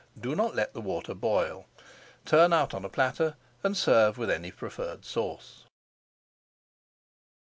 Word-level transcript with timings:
Do 0.19 0.33
not 0.35 0.55
let 0.55 0.73
the 0.73 0.81
water 0.81 1.13
boil. 1.13 1.67
Turn 2.25 2.53
out 2.53 2.73
on 2.73 2.83
a 2.83 2.89
platter 2.89 3.35
and 3.63 3.77
serve 3.77 4.17
with 4.17 4.31
any 4.31 4.49
preferred 4.49 5.05
sauce. 5.05 5.63